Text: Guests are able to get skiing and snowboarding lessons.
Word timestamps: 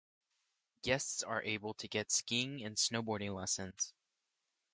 Guests 0.81 1.21
are 1.21 1.43
able 1.43 1.75
to 1.75 1.87
get 1.87 2.09
skiing 2.11 2.63
and 2.63 2.75
snowboarding 2.75 3.35
lessons. 3.35 3.93